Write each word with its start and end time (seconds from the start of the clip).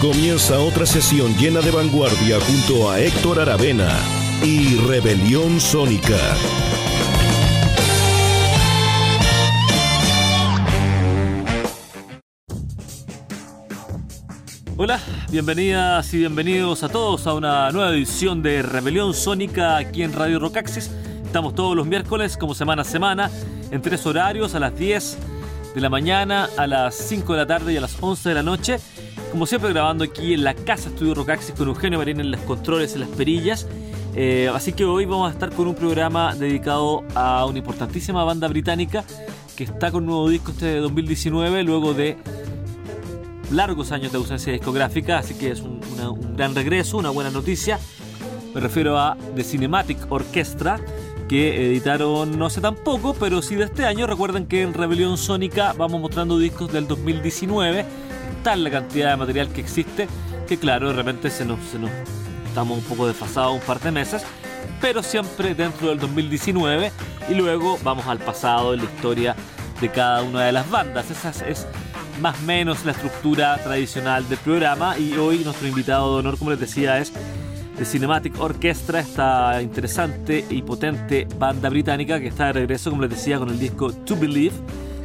Comienza 0.00 0.60
otra 0.60 0.86
sesión 0.86 1.34
llena 1.38 1.60
de 1.60 1.72
vanguardia 1.72 2.38
junto 2.38 2.88
a 2.88 3.00
Héctor 3.00 3.40
Aravena 3.40 3.98
y 4.44 4.76
Rebelión 4.76 5.58
Sónica. 5.58 6.16
Hola, 14.76 15.00
bienvenidas 15.32 16.14
y 16.14 16.18
bienvenidos 16.18 16.84
a 16.84 16.88
todos 16.88 17.26
a 17.26 17.34
una 17.34 17.72
nueva 17.72 17.90
edición 17.90 18.40
de 18.40 18.62
Rebelión 18.62 19.14
Sónica 19.14 19.78
aquí 19.78 20.04
en 20.04 20.12
Radio 20.12 20.38
Rocaxis. 20.38 20.92
Estamos 21.24 21.56
todos 21.56 21.74
los 21.74 21.88
miércoles, 21.88 22.36
como 22.36 22.54
semana 22.54 22.82
a 22.82 22.84
semana, 22.84 23.32
en 23.72 23.82
tres 23.82 24.06
horarios, 24.06 24.54
a 24.54 24.60
las 24.60 24.78
10 24.78 25.18
de 25.74 25.80
la 25.80 25.90
mañana, 25.90 26.48
a 26.56 26.68
las 26.68 26.94
5 26.94 27.32
de 27.32 27.38
la 27.40 27.46
tarde 27.48 27.72
y 27.72 27.78
a 27.78 27.80
las 27.80 27.96
11 28.00 28.28
de 28.28 28.34
la 28.36 28.44
noche. 28.44 28.78
Como 29.30 29.46
siempre, 29.46 29.70
grabando 29.72 30.04
aquí 30.04 30.34
en 30.34 30.42
la 30.44 30.54
Casa 30.54 30.88
Estudio 30.88 31.14
Rocaxis 31.14 31.54
con 31.54 31.68
Eugenio 31.68 31.98
Marín 31.98 32.20
en 32.20 32.30
los 32.30 32.40
controles, 32.42 32.94
en 32.94 33.00
las 33.00 33.08
perillas. 33.10 33.66
Eh, 34.14 34.50
así 34.52 34.72
que 34.72 34.84
hoy 34.84 35.04
vamos 35.04 35.28
a 35.28 35.32
estar 35.32 35.50
con 35.50 35.68
un 35.68 35.74
programa 35.74 36.34
dedicado 36.34 37.04
a 37.14 37.44
una 37.46 37.58
importantísima 37.58 38.24
banda 38.24 38.48
británica 38.48 39.04
que 39.54 39.64
está 39.64 39.90
con 39.92 40.04
un 40.04 40.06
nuevo 40.08 40.28
disco 40.28 40.50
este 40.52 40.66
de 40.66 40.78
2019, 40.80 41.62
luego 41.62 41.92
de 41.92 42.16
largos 43.52 43.92
años 43.92 44.10
de 44.12 44.18
ausencia 44.18 44.52
discográfica, 44.52 45.18
así 45.18 45.34
que 45.34 45.50
es 45.50 45.60
un, 45.60 45.80
una- 45.94 46.10
un 46.10 46.36
gran 46.36 46.54
regreso, 46.54 46.96
una 46.96 47.10
buena 47.10 47.30
noticia. 47.30 47.78
Me 48.54 48.60
refiero 48.60 48.98
a 48.98 49.16
The 49.36 49.44
Cinematic 49.44 49.98
Orchestra, 50.10 50.80
que 51.28 51.66
editaron 51.70 52.38
no 52.38 52.46
hace 52.46 52.60
tampoco, 52.60 53.14
pero 53.14 53.42
sí 53.42 53.54
de 53.56 53.64
este 53.64 53.84
año. 53.84 54.06
Recuerden 54.06 54.46
que 54.46 54.62
en 54.62 54.72
Rebelión 54.74 55.18
Sónica 55.18 55.74
vamos 55.76 56.00
mostrando 56.00 56.38
discos 56.38 56.72
del 56.72 56.88
2019, 56.88 57.84
la 58.56 58.70
cantidad 58.70 59.10
de 59.10 59.16
material 59.16 59.48
que 59.50 59.60
existe, 59.60 60.08
que 60.46 60.58
claro, 60.58 60.88
de 60.88 60.94
repente 60.94 61.30
se 61.30 61.44
nos, 61.44 61.58
se 61.70 61.78
nos 61.78 61.90
estamos 62.46 62.78
un 62.78 62.84
poco 62.84 63.06
desfasados 63.06 63.54
un 63.54 63.60
par 63.60 63.80
de 63.80 63.90
meses, 63.92 64.22
pero 64.80 65.02
siempre 65.02 65.54
dentro 65.54 65.88
del 65.90 65.98
2019 65.98 66.90
y 67.28 67.34
luego 67.34 67.78
vamos 67.82 68.06
al 68.06 68.18
pasado 68.18 68.74
en 68.74 68.80
la 68.80 68.86
historia 68.86 69.36
de 69.80 69.88
cada 69.90 70.22
una 70.22 70.44
de 70.44 70.52
las 70.52 70.68
bandas. 70.70 71.10
Esa 71.10 71.30
es- 71.46 71.66
más 72.20 72.36
o 72.40 72.42
menos 72.46 72.84
la 72.84 72.90
estructura 72.92 73.56
tradicional 73.62 74.28
del 74.28 74.38
programa 74.38 74.98
y 74.98 75.12
hoy 75.16 75.38
nuestro 75.44 75.68
invitado 75.68 76.14
de 76.14 76.18
honor, 76.20 76.36
como 76.36 76.50
les 76.50 76.58
decía, 76.58 76.98
es 76.98 77.12
The 77.76 77.84
Cinematic 77.84 78.40
Orchestra, 78.40 78.98
esta 78.98 79.62
interesante 79.62 80.44
y 80.50 80.62
potente 80.62 81.28
banda 81.38 81.68
británica 81.68 82.18
que 82.18 82.26
está 82.26 82.46
de 82.46 82.54
regreso, 82.54 82.90
como 82.90 83.02
les 83.02 83.10
decía, 83.12 83.38
con 83.38 83.50
el 83.50 83.58
disco 83.60 83.92
To 83.92 84.16
Believe, 84.16 84.54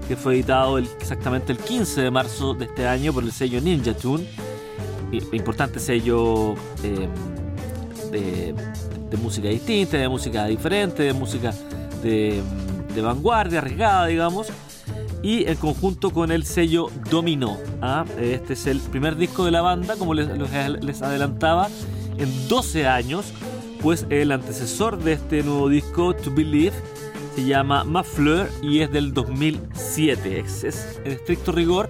que 0.07 0.15
fue 0.15 0.35
editado 0.35 0.77
exactamente 0.77 1.51
el 1.51 1.57
15 1.57 2.01
de 2.01 2.11
marzo 2.11 2.53
de 2.53 2.65
este 2.65 2.87
año 2.87 3.13
por 3.13 3.23
el 3.23 3.31
sello 3.31 3.61
Ninja 3.61 3.93
Tune, 3.93 4.25
importante 5.11 5.79
sello 5.79 6.55
eh, 6.83 7.07
de, 8.11 9.17
música 9.17 9.47
distinta, 9.47 9.97
de 9.97 10.09
música 10.09 10.45
diferente, 10.45 11.03
de 11.03 11.13
música 11.13 11.53
de, 12.01 12.41
vanguardia, 13.01 13.59
arriesgada, 13.59 14.07
digamos 14.07 14.47
y 15.21 15.45
en 15.47 15.55
conjunto 15.55 16.11
con 16.11 16.33
el 16.33 16.43
sello 16.43 16.87
Domino. 17.09 17.57
¿ah? 17.81 18.03
Este 18.19 18.53
es 18.53 18.67
el 18.67 18.79
primer 18.81 19.15
disco 19.15 19.45
de 19.45 19.51
la 19.51 19.61
banda, 19.61 19.95
como 19.95 20.13
les 20.13 21.01
adelantaba, 21.01 21.69
en 22.17 22.47
12 22.49 22.87
años, 22.87 23.33
pues 23.81 24.05
el 24.09 24.31
antecesor 24.31 25.01
de 25.01 25.13
este 25.13 25.43
nuevo 25.43 25.69
disco, 25.69 26.13
To 26.13 26.31
Believe, 26.31 26.73
se 27.35 27.45
llama 27.45 27.83
Ma 27.83 28.03
Fleur 28.03 28.49
y 28.61 28.81
es 28.81 28.91
del 28.91 29.13
2007. 29.13 30.39
Es, 30.39 30.63
es, 30.63 30.99
en 31.03 31.13
estricto 31.13 31.51
rigor 31.51 31.87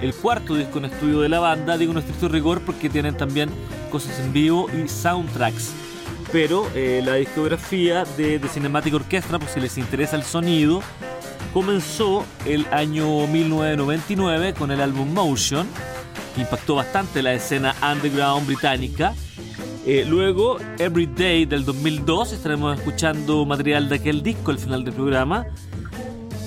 el 0.00 0.14
cuarto 0.14 0.54
disco 0.54 0.78
en 0.78 0.86
estudio 0.86 1.20
de 1.20 1.28
la 1.28 1.40
banda, 1.40 1.76
digo 1.76 1.92
en 1.92 1.98
estricto 1.98 2.28
rigor 2.28 2.60
porque 2.60 2.88
tienen 2.88 3.16
también 3.16 3.50
cosas 3.90 4.18
en 4.20 4.32
vivo 4.32 4.68
y 4.70 4.88
soundtracks. 4.88 5.72
Pero 6.32 6.68
eh, 6.74 7.00
la 7.04 7.14
discografía 7.14 8.04
de, 8.16 8.38
de 8.38 8.48
Cinematic 8.48 8.94
Orchestra, 8.94 9.38
pues 9.38 9.52
si 9.52 9.60
les 9.60 9.78
interesa 9.78 10.16
el 10.16 10.24
sonido, 10.24 10.82
comenzó 11.52 12.24
el 12.44 12.66
año 12.72 13.26
1999 13.26 14.54
con 14.54 14.70
el 14.70 14.80
álbum 14.80 15.12
Motion, 15.12 15.66
que 16.34 16.40
impactó 16.40 16.74
bastante 16.74 17.22
la 17.22 17.32
escena 17.32 17.74
underground 17.82 18.46
británica. 18.46 19.14
Eh, 19.86 20.06
luego, 20.08 20.56
Every 20.78 21.04
Day 21.04 21.44
del 21.44 21.66
2002, 21.66 22.32
estaremos 22.32 22.78
escuchando 22.78 23.44
material 23.44 23.90
de 23.90 23.96
aquel 23.96 24.22
disco 24.22 24.50
al 24.50 24.58
final 24.58 24.82
del 24.82 24.94
programa. 24.94 25.46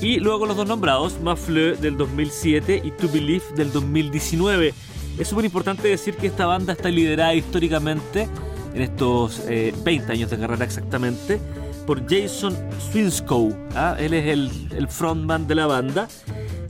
Y 0.02 0.20
luego 0.20 0.48
los 0.48 0.58
dos 0.58 0.68
nombrados, 0.68 1.20
Mafleur 1.22 1.78
del 1.78 1.98
2007 1.98 2.81
y 2.84 2.92
To 2.92 3.08
Believe 3.08 3.46
del 3.56 3.72
2019. 3.72 4.74
Es 5.20 5.28
súper 5.28 5.46
importante 5.46 5.88
decir 5.88 6.16
que 6.16 6.28
esta 6.28 6.48
banda 6.48 6.74
está 6.74 6.90
liderada 6.90 7.36
históricamente, 7.36 8.28
en 8.74 8.81
estos 8.81 9.44
eh, 9.48 9.72
20 9.84 10.14
años 10.14 10.31
de 10.31 10.40
carrera 10.40 10.66
exactamente, 10.66 11.40
por 11.86 12.08
Jason 12.09 12.56
Swinscoe. 12.92 13.56
¿ah? 13.75 13.96
Él 14.00 14.16
es 14.16 14.25
el, 14.28 14.52
el 14.75 14.88
frontman 14.88 15.48
de 15.48 15.56
la 15.56 15.68
banda. 15.68 16.08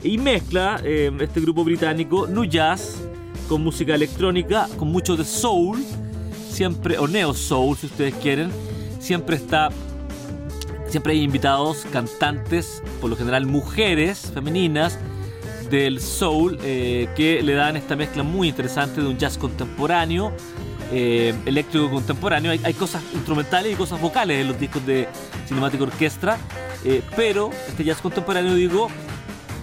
Y 0.03 0.17
mezcla 0.17 0.81
eh, 0.83 1.11
este 1.19 1.39
grupo 1.39 1.63
británico 1.63 2.27
nu 2.27 2.43
jazz 2.43 2.97
con 3.47 3.63
música 3.63 3.95
electrónica, 3.95 4.67
con 4.77 4.89
mucho 4.89 5.15
de 5.15 5.23
soul, 5.23 5.79
siempre, 6.57 6.97
o 6.97 7.07
neo 7.07 7.33
soul 7.33 7.77
si 7.77 7.85
ustedes 7.85 8.15
quieren. 8.15 8.51
Siempre 8.99 9.35
está 9.35 9.69
Siempre 10.89 11.11
hay 11.11 11.21
invitados, 11.21 11.85
cantantes, 11.91 12.81
por 13.01 13.09
lo 13.09 13.17
general 13.17 13.45
mujeres, 13.45 14.31
femeninas, 14.33 14.97
del 15.69 15.99
soul, 15.99 16.57
eh, 16.63 17.09
que 17.13 17.43
le 17.43 17.55
dan 17.55 17.75
esta 17.75 17.97
mezcla 17.97 18.23
muy 18.23 18.47
interesante 18.47 19.01
de 19.01 19.07
un 19.07 19.17
jazz 19.17 19.37
contemporáneo, 19.37 20.31
eh, 20.93 21.35
eléctrico 21.45 21.91
contemporáneo. 21.91 22.51
Hay, 22.51 22.73
cosas 22.73 23.03
instrumentales 23.13 23.73
y 23.73 23.75
cosas 23.75 23.99
vocales 23.99 24.39
en 24.39 24.47
los 24.47 24.57
discos 24.57 24.85
de 24.85 25.09
Cinematic 25.45 25.81
Orchestra, 25.81 26.37
eh, 26.85 27.01
pero 27.17 27.49
este 27.67 27.83
jazz 27.83 27.99
contemporáneo, 27.99 28.55
digo, 28.55 28.87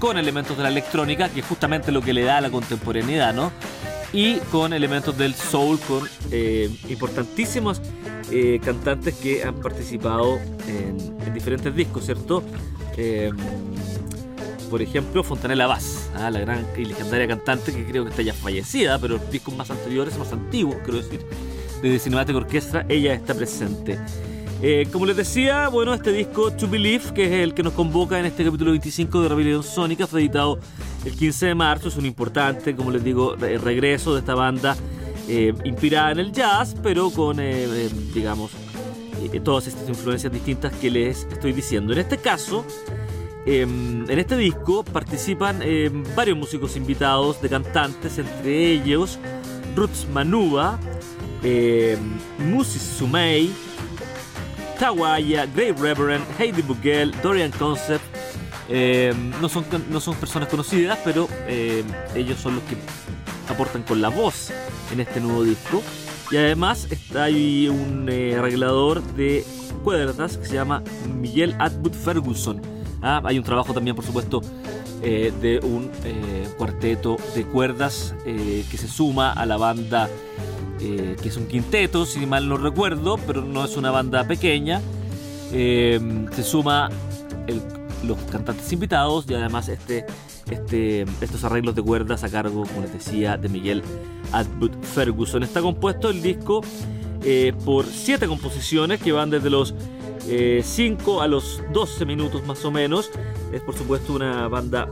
con 0.01 0.19
elementos 0.19 0.59
de 0.59 0.63
la 0.63 0.69
electrónica, 0.69 1.31
que 1.31 1.41
es 1.41 1.47
justamente 1.47 1.91
lo 1.91 2.03
que 2.03 2.13
le 2.13 2.23
da 2.23 2.37
a 2.37 2.41
la 2.43 2.51
contemporaneidad, 2.51 3.33
¿no? 3.33 3.51
Y 4.15 4.37
con 4.53 4.73
elementos 4.73 5.19
del 5.19 5.35
soul, 5.35 5.79
con 5.81 6.09
eh, 6.31 6.71
eh, 8.31 8.61
cantantes 8.65 9.15
que 9.15 9.43
han 9.43 9.57
participado 9.57 10.39
en, 10.69 10.97
en 11.27 11.35
diferentes 11.35 11.75
discos, 11.75 12.05
¿cierto? 12.05 12.45
Eh, 12.97 13.33
por 14.71 14.83
ejemplo, 14.83 15.23
Fontanella 15.25 15.67
Bass, 15.67 16.11
¿ah? 16.15 16.31
la 16.31 16.41
gran 16.41 16.65
y 16.77 16.85
legendaria 16.85 17.27
cantante 17.27 17.73
que 17.73 17.85
creo 17.85 18.05
que 18.05 18.11
está 18.11 18.23
ya 18.23 18.35
fallecida, 18.35 18.99
pero 18.99 19.19
los 19.19 19.31
discos 19.31 19.55
más 19.55 19.71
anteriores, 19.71 20.17
más 20.17 20.33
antiguos, 20.33 20.77
quiero 20.85 21.03
decir, 21.03 21.21
de 21.83 21.99
Cinematic 21.99 22.37
Orchestra, 22.37 22.87
ella 22.89 23.15
está 23.15 23.35
presente. 23.35 23.99
Eh, 24.63 24.89
como 24.91 25.05
les 25.05 25.17
decía, 25.17 25.69
bueno, 25.69 25.93
este 25.93 26.13
disco 26.13 26.51
To 26.53 26.67
Believe, 26.69 27.13
que 27.13 27.27
es 27.27 27.33
el 27.33 27.53
que 27.53 27.63
nos 27.63 27.75
convoca 27.75 28.19
en 28.19 28.25
este 28.25 28.45
capítulo 28.45 28.71
25 28.71 29.23
de 29.23 29.29
Rebelión 29.29 29.63
Sónica, 29.63 30.07
fue 30.07 30.21
editado 30.21 30.59
el 31.05 31.13
15 31.17 31.47
de 31.47 31.55
marzo, 31.55 31.89
es 31.89 31.97
un 31.97 32.07
importante, 32.07 32.75
como 32.75 32.91
les 32.91 33.05
digo, 33.05 33.37
re- 33.37 33.59
regreso 33.59 34.15
de 34.15 34.21
esta 34.21 34.35
banda 34.35 34.77
eh, 35.29 35.53
inspirada 35.65 36.13
en 36.13 36.19
el 36.19 36.33
jazz, 36.33 36.75
pero 36.83 37.11
con, 37.11 37.41
eh, 37.41 37.65
eh, 37.65 37.91
digamos, 38.15 38.51
todas 39.43 39.67
estas 39.67 39.89
influencias 39.89 40.33
distintas 40.33 40.73
que 40.75 40.91
les 40.91 41.25
estoy 41.25 41.53
diciendo. 41.53 41.93
En 41.93 41.99
este 41.99 42.19
caso, 42.19 42.65
eh, 43.47 43.63
en 43.63 44.19
este 44.19 44.37
disco 44.37 44.85
participan 44.85 45.61
eh, 45.63 45.91
varios 46.15 46.37
músicos 46.37 46.77
invitados 46.77 47.41
de 47.41 47.49
cantantes, 47.49 48.19
entre 48.19 48.73
ellos 48.73 49.19
Roots 49.77 50.07
Manuba, 50.13 50.79
eh, 51.43 51.97
Musi 52.51 52.79
Sumei, 52.79 53.51
Tawaya, 54.79 55.47
Grave 55.47 55.75
Reverend, 55.81 56.25
Heidi 56.39 56.63
Bugel, 56.63 57.13
Dorian 57.23 57.51
Concept. 57.53 58.05
Eh, 58.69 59.13
no, 59.41 59.49
son, 59.49 59.65
no 59.91 60.01
son 60.01 60.15
personas 60.17 60.49
conocidas, 60.49 60.99
pero 61.05 61.29
eh, 61.47 61.85
ellos 62.15 62.39
son 62.41 62.57
los 62.57 62.65
que 62.65 62.77
aportan 63.53 63.83
con 63.83 64.01
la 64.01 64.09
voz 64.09 64.53
en 64.93 65.01
este 65.01 65.21
nuevo 65.21 65.45
disco. 65.45 65.83
Y 66.31 66.37
además 66.37 66.89
está 66.91 67.25
ahí 67.25 67.69
un 67.69 68.09
eh, 68.11 68.37
arreglador 68.37 69.03
de 69.03 69.45
cuerdas 69.83 70.39
que 70.39 70.47
se 70.47 70.55
llama 70.55 70.83
Miguel 71.15 71.55
Atwood 71.59 71.93
Ferguson. 71.93 72.63
Ah, 73.03 73.21
hay 73.25 73.39
un 73.39 73.45
trabajo 73.45 73.75
también, 73.75 73.95
por 73.95 74.05
supuesto, 74.05 74.41
eh, 75.03 75.31
de 75.43 75.59
un 75.59 75.91
cuarteto 76.57 77.19
de 77.35 77.45
cuerdas 77.45 78.15
que 78.25 78.79
se 78.79 78.89
suma 78.89 79.33
a 79.33 79.45
la 79.45 79.59
banda, 79.59 80.09
que 80.79 81.29
es 81.29 81.37
un 81.37 81.47
quinteto, 81.47 82.07
si 82.07 82.25
mal 82.25 82.49
no 82.49 82.57
recuerdo, 82.57 83.19
pero 83.27 83.43
no 83.43 83.65
es 83.65 83.77
una 83.77 83.91
banda 83.91 84.27
pequeña. 84.27 84.81
se 85.51 86.43
suma 86.43 86.89
los 88.05 88.19
cantantes 88.31 88.73
invitados 88.73 89.27
y 89.29 89.35
además 89.35 89.69
este, 89.69 90.07
este, 90.51 91.07
estos 91.21 91.45
arreglos 91.45 91.75
de 91.75 91.83
cuerdas 91.83 92.25
a 92.25 92.29
cargo, 92.29 92.65
como 92.65 92.83
les 92.83 92.93
decía, 92.93 93.37
de 93.37 93.49
Miguel 93.49 93.83
Atwood 94.33 94.73
Ferguson. 94.83 95.43
Está 95.43 95.61
compuesto 95.61 96.11
el 96.11 96.23
disco 96.23 96.63
por 97.65 97.87
siete 97.87 98.27
composiciones 98.27 99.01
que 99.01 99.13
van 99.13 99.31
desde 99.31 99.49
los 99.49 99.75
5 100.63 101.23
a 101.23 101.27
los 101.27 101.63
12 101.73 102.05
minutos 102.05 102.47
más 102.47 102.65
o 102.65 102.71
menos 102.71 103.11
es 103.55 103.63
por 103.63 103.77
supuesto 103.77 104.13
una 104.15 104.49
banda 104.49 104.89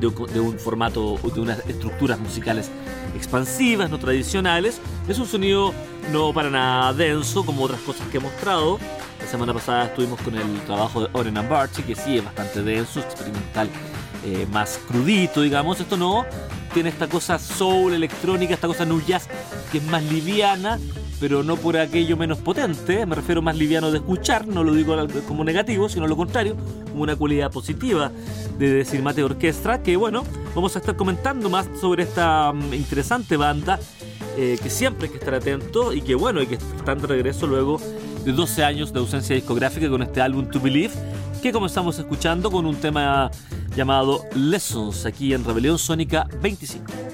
de 0.00 0.06
un, 0.40 0.58
formato, 0.58 1.18
de 1.34 1.40
unas 1.40 1.58
estructuras 1.68 2.18
musicales 2.18 2.70
expansivas, 3.14 3.90
no 3.90 3.98
tradicionales. 3.98 4.80
Es 5.08 5.18
un 5.18 5.26
sonido 5.26 5.74
no 6.10 6.32
para 6.32 6.48
nada 6.48 6.94
denso 6.94 7.44
como 7.44 7.64
otras 7.64 7.80
cosas 7.80 8.06
que 8.08 8.16
he 8.16 8.20
mostrado. 8.20 8.78
Semana 9.30 9.54
pasada 9.54 9.84
estuvimos 9.84 10.20
con 10.22 10.34
el 10.34 10.60
trabajo 10.62 11.02
de 11.02 11.08
Oren 11.12 11.38
and 11.38 11.48
Barchi, 11.48 11.84
que 11.84 11.94
sí 11.94 12.18
es 12.18 12.24
bastante 12.24 12.64
denso, 12.64 12.98
experimental, 12.98 13.70
eh, 14.26 14.44
más 14.50 14.80
crudito, 14.88 15.42
digamos. 15.42 15.78
Esto 15.78 15.96
no, 15.96 16.26
tiene 16.74 16.88
esta 16.88 17.06
cosa 17.06 17.38
soul, 17.38 17.94
electrónica, 17.94 18.54
esta 18.54 18.66
cosa 18.66 18.84
new 18.84 19.00
jazz, 19.00 19.28
que 19.70 19.78
es 19.78 19.84
más 19.84 20.02
liviana, 20.02 20.80
pero 21.20 21.44
no 21.44 21.54
por 21.54 21.76
aquello 21.76 22.16
menos 22.16 22.38
potente, 22.38 23.06
me 23.06 23.14
refiero 23.14 23.40
más 23.40 23.56
liviano 23.56 23.92
de 23.92 23.98
escuchar, 23.98 24.48
no 24.48 24.64
lo 24.64 24.74
digo 24.74 24.96
como 25.28 25.44
negativo, 25.44 25.88
sino 25.88 26.08
lo 26.08 26.16
contrario, 26.16 26.56
como 26.90 27.04
una 27.04 27.14
cualidad 27.14 27.52
positiva 27.52 28.10
de 28.58 28.68
decir 28.72 29.00
Mate 29.00 29.22
Orquestra, 29.22 29.80
que 29.80 29.94
bueno, 29.96 30.24
vamos 30.56 30.74
a 30.74 30.80
estar 30.80 30.96
comentando 30.96 31.48
más 31.48 31.68
sobre 31.80 32.02
esta 32.02 32.52
mm, 32.52 32.74
interesante 32.74 33.36
banda, 33.36 33.78
eh, 34.36 34.58
que 34.60 34.70
siempre 34.70 35.06
hay 35.06 35.12
que 35.12 35.18
estar 35.18 35.34
atento 35.34 35.92
y 35.92 36.02
que 36.02 36.16
bueno, 36.16 36.42
y 36.42 36.48
que 36.48 36.56
están 36.56 37.00
de 37.00 37.06
regreso 37.06 37.46
luego 37.46 37.80
de 38.24 38.32
12 38.32 38.64
años 38.64 38.92
de 38.92 38.98
ausencia 38.98 39.34
discográfica 39.34 39.88
con 39.88 40.02
este 40.02 40.20
álbum 40.20 40.46
To 40.48 40.60
Believe, 40.60 40.94
que 41.42 41.52
comenzamos 41.52 41.98
escuchando 41.98 42.50
con 42.50 42.66
un 42.66 42.76
tema 42.76 43.30
llamado 43.76 44.24
Lessons 44.34 45.06
aquí 45.06 45.32
en 45.32 45.44
Rebelión 45.44 45.78
Sónica 45.78 46.26
25. 46.40 47.09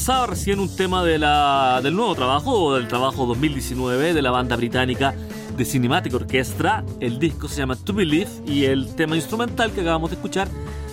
Pasaba 0.00 0.28
recién 0.28 0.60
un 0.60 0.74
tema 0.74 1.04
de 1.04 1.18
la, 1.18 1.80
del 1.82 1.94
nuevo 1.94 2.14
trabajo, 2.14 2.74
del 2.74 2.88
trabajo 2.88 3.26
2019 3.26 4.14
de 4.14 4.22
la 4.22 4.30
banda 4.30 4.56
británica 4.56 5.14
de 5.54 5.62
Cinematic 5.62 6.14
Orchestra. 6.14 6.82
El 7.00 7.18
disco 7.18 7.48
se 7.48 7.58
llama 7.58 7.76
To 7.76 7.92
Believe 7.92 8.30
y 8.46 8.64
el 8.64 8.94
tema 8.94 9.14
instrumental 9.14 9.72
que 9.72 9.82
acabamos 9.82 10.08
de 10.08 10.16
escuchar, 10.16 10.48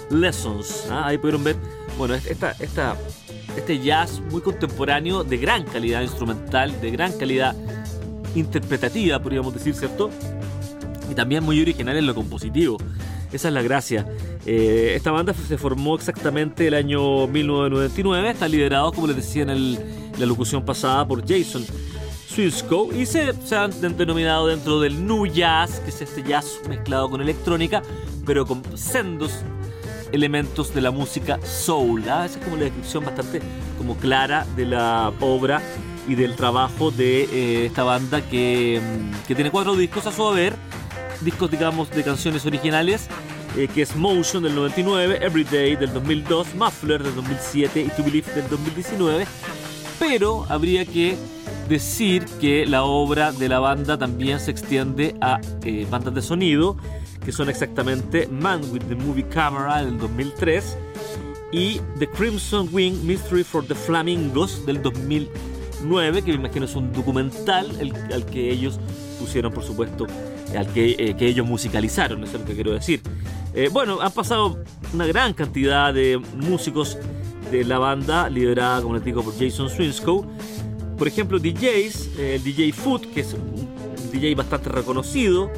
Lessons. 0.10 0.88
¿ah? 0.92 1.08
Ahí 1.08 1.18
pudieron 1.18 1.42
ver, 1.42 1.56
bueno, 1.98 2.16
esta, 2.16 2.52
esta, 2.60 2.98
este 3.56 3.80
jazz 3.80 4.22
muy 4.30 4.42
contemporáneo 4.42 5.24
de 5.24 5.38
gran 5.38 5.64
calidad 5.64 6.02
instrumental, 6.02 6.82
de 6.82 6.92
gran 6.92 7.14
calidad 7.14 7.56
interpretativa, 8.36 9.20
podríamos 9.20 9.54
decir, 9.54 9.74
¿cierto? 9.74 10.10
Y 11.10 11.16
también 11.16 11.46
muy 11.46 11.62
original 11.62 11.96
en 11.96 12.08
lo 12.08 12.14
compositivo. 12.14 12.78
Esa 13.32 13.50
es 13.50 13.54
la 13.54 13.62
gracia. 13.62 14.06
Eh, 14.46 14.94
esta 14.96 15.12
banda 15.12 15.34
se 15.34 15.58
formó 15.58 15.96
exactamente 15.96 16.68
el 16.68 16.74
año 16.74 17.28
1999. 17.28 18.30
Está 18.30 18.48
liderado, 18.48 18.92
como 18.92 19.08
les 19.08 19.18
decía 19.18 19.44
en, 19.44 19.76
la 20.18 20.26
locución 20.26 20.64
pasada, 20.64 21.08
por 21.08 21.22
Jason 21.28 21.66
Swinscoe. 22.28 22.98
Y 22.98 23.06
se, 23.06 23.34
han 23.56 23.72
denominado 23.98 24.48
dentro 24.48 24.80
del 24.80 25.06
New 25.06 25.26
Jazz, 25.28 25.80
que 25.82 25.90
es 25.90 26.02
este 26.02 26.24
jazz 26.24 26.60
mezclado 26.70 27.10
con 27.10 27.22
electrónica, 27.22 27.82
pero 28.26 28.46
con 28.46 28.64
sendos 28.78 29.32
elementos 30.14 30.74
de 30.74 30.82
la 30.82 30.92
música 30.92 31.40
soul. 31.44 32.04
¿ah? 32.10 32.26
Esa 32.26 32.40
es 32.40 32.46
como 32.46 32.56
la 32.56 32.64
descripción 32.64 33.04
bastante 33.04 33.42
como 33.78 33.96
clara 33.98 34.46
de 34.56 34.66
la 34.66 35.12
obra 35.20 35.62
y 36.08 36.16
del 36.16 36.36
trabajo 36.36 36.90
de 36.90 37.24
eh, 37.24 37.66
esta 37.66 37.84
banda 37.84 38.22
que, 38.22 38.82
mm, 38.82 39.28
que, 39.28 39.36
tiene 39.36 39.52
cuatro 39.52 39.76
discos 39.76 40.08
a 40.08 40.12
su 40.14 40.26
haber, 40.26 40.56
discos 41.22 41.50
digamos 41.52 41.90
de 41.92 42.04
canciones 42.04 42.46
originales, 42.46 43.08
eh, 43.58 43.68
que 43.68 43.82
es 43.82 43.96
Motion 43.96 44.44
del 44.44 44.56
99, 44.56 45.20
Everyday 45.22 45.76
del 45.76 45.94
2002, 45.94 46.56
Muffler 46.56 47.04
del 47.04 47.16
2007 47.16 47.82
y 47.82 47.90
To 47.90 48.04
Believe 48.04 48.32
del 48.34 48.50
2019, 48.50 49.26
pero 50.00 50.46
habría 50.50 50.86
que 50.86 51.18
decir 51.68 52.26
que 52.40 52.66
la 52.66 52.84
obra 52.84 53.32
de 53.32 53.50
la 53.50 53.60
banda 53.60 53.98
también 53.98 54.40
se 54.40 54.52
extiende 54.52 55.16
a 55.22 55.42
eh, 55.64 55.88
bandas 55.90 56.14
de 56.14 56.22
sonido, 56.22 56.78
que 57.26 57.32
son 57.32 57.50
exactamente 57.50 58.28
Man 58.28 58.62
with 58.72 58.84
the 58.88 58.96
Movie 58.96 59.28
Camera 59.28 59.84
del 59.84 59.98
2003 59.98 60.78
y 61.52 61.82
The 62.00 62.08
Crimson 62.08 62.70
Wing 62.72 63.04
Mystery 63.04 63.44
for 63.44 63.66
the 63.66 63.76
Flamingos 63.76 64.66
del 64.66 64.82
2009, 64.82 66.22
que 66.22 66.32
me 66.32 66.38
imagino 66.38 66.66
es 66.66 66.76
un 66.76 66.94
documental 66.94 67.72
al 68.14 68.26
que 68.26 68.52
ellos 68.52 68.80
pusieron, 69.20 69.52
por 69.52 69.64
supuesto, 69.64 70.08
al 70.56 70.68
que, 70.72 70.96
eh, 70.98 71.16
que 71.18 71.28
ellos 71.28 71.46
musicalizaron, 71.46 72.24
eso 72.24 72.36
es 72.36 72.42
lo 72.42 72.46
que 72.46 72.54
quiero 72.54 72.74
decir. 72.74 73.02
Eh, 73.54 73.70
bueno, 73.72 74.02
han 74.02 74.12
pasado 74.12 74.64
una 74.94 75.06
gran 75.08 75.34
cantidad 75.34 75.94
de 75.94 76.22
músicos 76.36 76.98
de 77.52 77.64
la 77.64 77.80
banda, 77.80 78.30
liderada, 78.30 78.82
como 78.82 78.96
les 78.96 79.04
digo, 79.04 79.24
por 79.24 79.34
Jason 79.38 79.70
Swinscoe. 79.70 80.26
Por 80.98 81.08
ejemplo, 81.08 81.40
DJs, 81.40 82.18
el 82.20 82.44
DJ 82.44 82.72
Foot, 82.74 83.14
que 83.14 83.22
es 83.22 83.34
un 83.34 84.12
DJ 84.12 84.36
bastante 84.36 84.70
reconocido, 84.70 85.52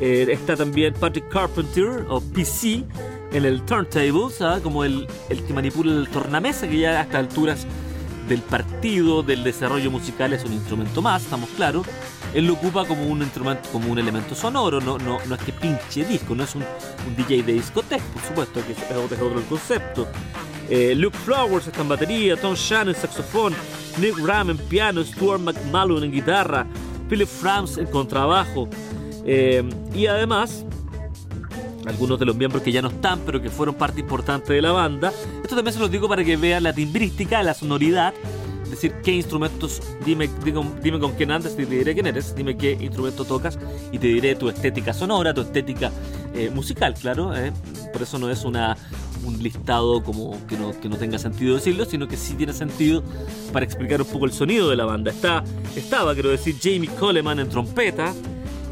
eh, 0.00 0.26
está 0.30 0.56
también 0.56 0.94
Patrick 0.94 1.28
Carpenter 1.28 2.06
o 2.08 2.20
PC 2.20 2.84
en 3.32 3.44
el 3.44 3.62
turntable, 3.62 4.62
como 4.62 4.84
el, 4.84 5.06
el, 5.28 5.44
que 5.44 5.52
manipula 5.52 5.92
el 5.92 6.08
tornamesa, 6.08 6.68
que 6.68 6.78
ya 6.78 6.98
a 6.98 7.02
estas 7.02 7.16
alturas 7.16 7.66
del 8.28 8.40
partido, 8.40 9.22
del 9.22 9.44
desarrollo 9.44 9.90
musical 9.90 10.32
es 10.32 10.44
un 10.44 10.54
instrumento 10.54 11.02
más, 11.02 11.22
estamos 11.22 11.50
claros. 11.50 11.86
Él 12.34 12.46
lo 12.46 12.54
ocupa 12.54 12.84
como 12.84 13.06
un 13.06 13.22
instrumento, 13.22 13.68
como 13.72 13.90
un 13.90 13.98
elemento 13.98 14.34
sonoro, 14.34 14.80
no, 14.80 14.98
no, 14.98 15.18
no 15.26 15.34
es 15.34 15.40
que 15.42 15.52
pinche 15.52 16.04
disco, 16.04 16.34
no 16.34 16.44
es 16.44 16.54
un, 16.54 16.64
DJ 17.16 17.42
de 17.42 17.54
discoteca, 17.54 18.04
por 18.12 18.22
supuesto, 18.22 18.60
que 18.64 18.72
es, 18.72 18.78
otro 18.96 19.38
el 19.38 19.44
concepto. 19.44 20.06
Eh, 20.68 20.94
Luke 20.94 21.18
Flowers 21.24 21.66
está 21.66 21.82
en 21.82 21.88
batería, 21.88 22.36
Tom 22.36 22.54
Shannon 22.54 22.94
en 22.94 23.00
saxofón, 23.00 23.54
Nick 24.00 24.16
Ram 24.18 24.50
en 24.50 24.58
piano, 24.58 25.02
Stuart 25.02 25.40
McMullen 25.40 26.04
en 26.04 26.12
guitarra, 26.12 26.66
Philip 27.08 27.28
Frams 27.28 27.78
en 27.78 27.86
contrabajo. 27.86 28.68
Eh, 29.24 29.68
y 29.92 30.06
además, 30.06 30.64
algunos 31.86 32.18
de 32.18 32.26
los 32.26 32.36
miembros 32.36 32.62
que 32.62 32.70
ya 32.70 32.82
no 32.82 32.88
están, 32.88 33.20
pero 33.26 33.42
que 33.42 33.50
fueron 33.50 33.74
parte 33.74 34.00
importante 34.00 34.52
de 34.52 34.62
la 34.62 34.70
banda. 34.70 35.12
Esto 35.42 35.56
también 35.56 35.74
se 35.74 35.80
los 35.80 35.90
digo 35.90 36.08
para 36.08 36.24
que 36.24 36.36
vean 36.36 36.62
la 36.62 36.72
timbrística, 36.72 37.42
la 37.42 37.54
sonoridad. 37.54 38.14
Decir, 38.70 38.94
qué 39.02 39.12
instrumentos, 39.12 39.82
dime, 40.04 40.30
dime, 40.44 40.98
con 40.98 41.12
quién 41.12 41.30
andas 41.30 41.52
y 41.54 41.66
te 41.66 41.66
diré 41.66 41.92
quién 41.94 42.06
eres, 42.06 42.34
dime 42.34 42.56
qué 42.56 42.72
instrumento 42.72 43.24
tocas 43.24 43.58
y 43.92 43.98
te 43.98 44.06
diré 44.06 44.36
tu 44.36 44.48
estética 44.48 44.92
sonora, 44.94 45.34
tu 45.34 45.40
estética 45.40 45.90
eh, 46.34 46.50
musical, 46.50 46.94
claro. 46.94 47.36
Eh. 47.36 47.52
Por 47.92 48.02
eso 48.02 48.18
no 48.18 48.30
es 48.30 48.44
una, 48.44 48.76
un 49.24 49.42
listado 49.42 50.02
como 50.02 50.38
que 50.46 50.56
no, 50.56 50.78
que 50.80 50.88
no 50.88 50.96
tenga 50.96 51.18
sentido 51.18 51.56
decirlo, 51.56 51.84
sino 51.84 52.08
que 52.08 52.16
sí 52.16 52.34
tiene 52.34 52.52
sentido 52.52 53.02
para 53.52 53.64
explicar 53.64 54.00
un 54.00 54.08
poco 54.08 54.26
el 54.26 54.32
sonido 54.32 54.70
de 54.70 54.76
la 54.76 54.84
banda. 54.84 55.10
Está, 55.10 55.44
estaba, 55.76 56.14
quiero 56.14 56.30
decir, 56.30 56.56
Jamie 56.60 56.88
Coleman 56.88 57.40
en 57.40 57.48
trompeta, 57.48 58.14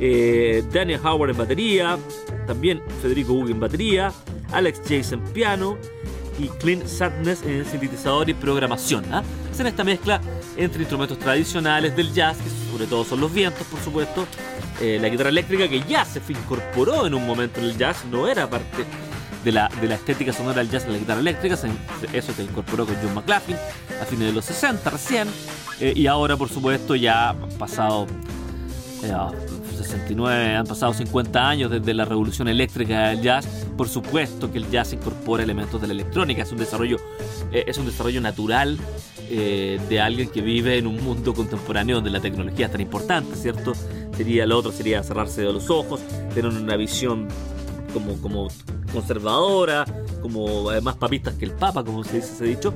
eh, 0.00 0.62
Daniel 0.72 1.00
Howard 1.04 1.30
en 1.30 1.36
batería, 1.36 1.98
también 2.46 2.80
Federico 3.02 3.32
Hugo 3.32 3.48
en 3.48 3.60
batería, 3.60 4.12
Alex 4.52 4.80
Jason 4.88 5.20
en 5.26 5.32
piano 5.32 5.76
y 6.38 6.48
Clint 6.48 6.86
Sadness 6.86 7.42
en 7.42 7.64
sintetizador 7.64 8.28
y 8.30 8.34
programación. 8.34 9.04
¿ah? 9.12 9.22
Hacen 9.58 9.66
esta 9.66 9.82
mezcla 9.82 10.20
entre 10.56 10.82
instrumentos 10.82 11.18
tradicionales 11.18 11.96
del 11.96 12.12
jazz, 12.12 12.36
que 12.36 12.48
sobre 12.70 12.86
todo 12.86 13.04
son 13.04 13.20
los 13.20 13.34
vientos, 13.34 13.66
por 13.66 13.80
supuesto, 13.80 14.24
eh, 14.80 15.00
la 15.00 15.08
guitarra 15.08 15.30
eléctrica 15.30 15.66
que 15.66 15.82
ya 15.82 16.04
se 16.04 16.20
incorporó 16.28 17.08
en 17.08 17.14
un 17.14 17.26
momento 17.26 17.58
en 17.58 17.66
el 17.66 17.76
jazz, 17.76 18.04
no 18.08 18.28
era 18.28 18.48
parte 18.48 18.84
de 19.42 19.50
la, 19.50 19.68
de 19.80 19.88
la 19.88 19.96
estética 19.96 20.32
sonora 20.32 20.58
del 20.58 20.70
jazz 20.70 20.84
en 20.84 20.92
la 20.92 20.98
guitarra 20.98 21.18
eléctrica, 21.18 21.58
eso 22.12 22.32
se 22.32 22.42
incorporó 22.44 22.86
con 22.86 22.94
John 23.02 23.12
McLaughlin 23.16 23.56
a 24.00 24.04
fines 24.04 24.28
de 24.28 24.32
los 24.32 24.44
60 24.44 24.90
recién, 24.90 25.26
eh, 25.80 25.92
y 25.92 26.06
ahora 26.06 26.36
por 26.36 26.48
supuesto 26.48 26.94
ya 26.94 27.34
pasado 27.58 28.06
69, 29.76 30.54
han 30.54 30.66
pasado 30.66 30.92
50 30.92 31.48
años 31.48 31.70
desde 31.70 31.94
la 31.94 32.04
revolución 32.04 32.46
eléctrica 32.46 33.08
del 33.08 33.22
jazz. 33.22 33.46
Por 33.76 33.88
supuesto 33.88 34.50
que 34.50 34.58
el 34.58 34.70
jazz 34.70 34.92
incorpora 34.92 35.42
elementos 35.42 35.80
de 35.80 35.86
la 35.86 35.94
electrónica, 35.94 36.42
es 36.42 36.52
un 36.52 36.58
desarrollo, 36.58 36.98
eh, 37.52 37.64
es 37.66 37.78
un 37.78 37.86
desarrollo 37.86 38.20
natural 38.20 38.78
eh, 39.30 39.78
de 39.88 40.00
alguien 40.00 40.30
que 40.30 40.40
vive 40.40 40.78
en 40.78 40.86
un 40.86 41.02
mundo 41.02 41.34
contemporáneo 41.34 41.96
donde 41.96 42.10
la 42.10 42.20
tecnología 42.20 42.66
es 42.66 42.72
tan 42.72 42.80
importante, 42.80 43.36
¿cierto? 43.36 43.72
Sería 44.16 44.46
lo 44.46 44.58
otro, 44.58 44.72
sería 44.72 45.02
cerrarse 45.02 45.42
de 45.42 45.52
los 45.52 45.70
ojos, 45.70 46.00
tener 46.34 46.50
una 46.50 46.76
visión 46.76 47.28
como, 47.92 48.20
como 48.20 48.48
conservadora, 48.92 49.84
como 50.22 50.70
además 50.70 50.96
papistas 50.96 51.34
que 51.34 51.44
el 51.44 51.52
Papa, 51.52 51.84
como 51.84 52.04
se 52.04 52.16
dice, 52.16 52.34
se 52.34 52.44
ha 52.44 52.46
dicho. 52.46 52.74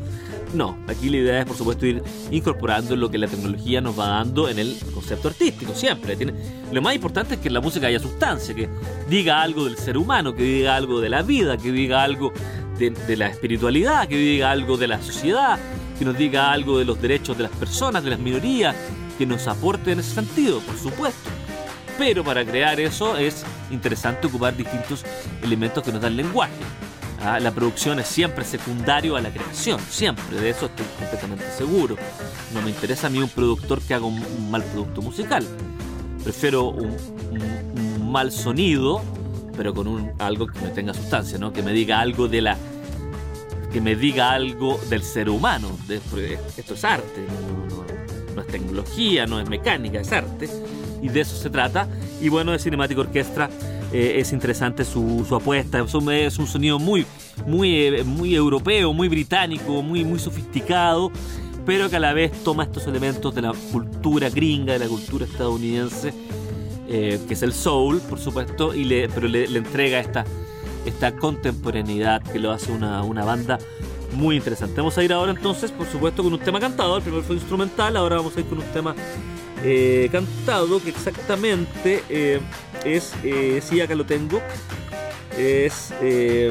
No, 0.54 0.76
aquí 0.86 1.08
la 1.08 1.16
idea 1.16 1.40
es 1.40 1.46
por 1.46 1.56
supuesto 1.56 1.86
ir 1.86 2.02
incorporando 2.30 2.94
lo 2.96 3.10
que 3.10 3.16
la 3.16 3.26
tecnología 3.26 3.80
nos 3.80 3.98
va 3.98 4.08
dando 4.08 4.48
en 4.48 4.58
el 4.58 4.76
concepto 4.92 5.28
artístico, 5.28 5.74
siempre. 5.74 6.16
Tiene, 6.16 6.34
lo 6.70 6.82
más 6.82 6.94
importante 6.94 7.34
es 7.34 7.40
que 7.40 7.48
en 7.48 7.54
la 7.54 7.60
música 7.60 7.86
haya 7.86 7.98
sustancia, 7.98 8.54
que 8.54 8.68
diga 9.08 9.40
algo 9.40 9.64
del 9.64 9.78
ser 9.78 9.96
humano, 9.96 10.34
que 10.34 10.42
diga 10.42 10.76
algo 10.76 11.00
de 11.00 11.08
la 11.08 11.22
vida, 11.22 11.56
que 11.56 11.72
diga 11.72 12.02
algo 12.02 12.32
de, 12.78 12.90
de 12.90 13.16
la 13.16 13.28
espiritualidad, 13.28 14.06
que 14.06 14.18
diga 14.18 14.50
algo 14.50 14.76
de 14.76 14.88
la 14.88 15.00
sociedad, 15.00 15.58
que 16.02 16.06
nos 16.06 16.18
diga 16.18 16.50
algo 16.50 16.80
de 16.80 16.84
los 16.84 17.00
derechos 17.00 17.36
de 17.36 17.44
las 17.44 17.52
personas, 17.52 18.02
de 18.02 18.10
las 18.10 18.18
minorías, 18.18 18.74
que 19.16 19.24
nos 19.24 19.46
aporte 19.46 19.92
en 19.92 20.00
ese 20.00 20.12
sentido, 20.16 20.58
por 20.58 20.76
supuesto. 20.76 21.30
Pero 21.96 22.24
para 22.24 22.44
crear 22.44 22.80
eso 22.80 23.16
es 23.16 23.44
interesante 23.70 24.26
ocupar 24.26 24.56
distintos 24.56 25.04
elementos 25.44 25.84
que 25.84 25.92
nos 25.92 26.02
dan 26.02 26.16
lenguaje. 26.16 26.54
Ah, 27.20 27.38
la 27.38 27.52
producción 27.52 28.00
es 28.00 28.08
siempre 28.08 28.44
secundario 28.44 29.14
a 29.14 29.20
la 29.20 29.30
creación, 29.30 29.78
siempre, 29.78 30.40
de 30.40 30.50
eso 30.50 30.66
estoy 30.66 30.86
completamente 30.98 31.44
seguro. 31.56 31.96
No 32.52 32.62
me 32.62 32.70
interesa 32.70 33.06
a 33.06 33.10
mí 33.10 33.20
un 33.20 33.28
productor 33.28 33.80
que 33.80 33.94
haga 33.94 34.04
un, 34.04 34.50
mal 34.50 34.64
producto 34.64 35.02
musical. 35.02 35.46
Prefiero 36.24 36.64
un, 36.64 38.10
mal 38.10 38.32
sonido, 38.32 39.04
pero 39.56 39.72
con 39.72 39.86
un, 39.86 40.10
algo 40.18 40.48
que 40.48 40.58
me 40.58 40.70
tenga 40.70 40.94
sustancia, 40.94 41.38
¿no? 41.38 41.52
que 41.52 41.62
me 41.62 41.72
diga 41.72 42.00
algo 42.00 42.26
de 42.26 42.40
la 42.40 42.58
que 43.72 43.80
me 43.80 43.96
diga 43.96 44.32
algo 44.32 44.78
del 44.88 45.02
ser 45.02 45.30
humano. 45.30 45.70
esto 46.56 46.74
es 46.74 46.84
arte, 46.84 47.26
no, 48.34 48.40
es 48.40 48.46
tecnología, 48.46 49.26
no 49.26 49.40
es 49.40 49.48
mecánica, 49.48 50.00
es 50.00 50.12
arte. 50.12 50.48
Y 51.02 51.08
de 51.08 51.20
eso 51.20 51.36
se 51.36 51.50
trata. 51.50 51.88
Y 52.20 52.28
bueno, 52.28 52.52
de 52.52 52.58
Cinemática 52.58 53.00
Orquestra 53.00 53.50
eh, 53.92 54.16
es 54.18 54.32
interesante 54.32 54.84
su, 54.84 55.26
apuesta. 55.34 55.80
Es 55.80 56.38
un, 56.38 56.46
sonido 56.46 56.78
muy, 56.78 57.06
muy, 57.46 57.86
eh, 57.86 58.04
muy 58.04 58.34
europeo, 58.34 58.92
muy 58.92 59.08
británico, 59.08 59.82
muy, 59.82 60.04
muy 60.04 60.18
sofisticado, 60.18 61.10
pero 61.66 61.90
que 61.90 61.96
a 61.96 62.00
la 62.00 62.12
vez 62.12 62.32
toma 62.44 62.64
estos 62.64 62.86
elementos 62.86 63.34
de 63.34 63.42
la 63.42 63.52
cultura 63.72 64.30
gringa, 64.30 64.74
de 64.74 64.78
la 64.80 64.86
cultura 64.86 65.24
estadounidense, 65.24 66.12
eh, 66.88 67.20
que 67.26 67.34
es 67.34 67.42
el 67.42 67.52
soul, 67.52 68.00
por 68.08 68.18
supuesto, 68.18 68.74
y 68.74 68.84
le, 68.84 69.08
pero 69.08 69.28
le, 69.28 69.44
entrega 69.44 69.98
esta, 69.98 70.24
esta 70.84 71.14
contemporaneidad 71.14 72.22
que 72.22 72.38
lo 72.38 72.50
hace 72.50 72.72
una, 72.72 73.02
una 73.02 73.24
banda 73.24 73.58
muy 74.12 74.36
interesante. 74.36 74.76
Vamos 74.76 74.96
a 74.98 75.04
ir 75.04 75.12
ahora 75.12 75.32
entonces, 75.32 75.70
por 75.70 75.86
supuesto, 75.86 76.22
con 76.22 76.32
un 76.32 76.40
tema 76.40 76.60
cantado. 76.60 76.96
El 76.96 77.02
primero 77.02 77.22
fue 77.22 77.36
instrumental, 77.36 77.96
ahora 77.96 78.16
vamos 78.16 78.36
a 78.36 78.40
ir 78.40 78.46
con 78.46 78.58
un 78.58 78.64
tema 78.72 78.94
cantado 80.10 80.82
que 80.82 80.90
exactamente 80.90 82.02
es, 82.84 83.12
eh, 83.22 83.62
sí, 83.62 83.80
acá 83.80 83.94
lo 83.94 84.04
tengo, 84.04 84.40
es 85.38 85.92
eh, 86.00 86.50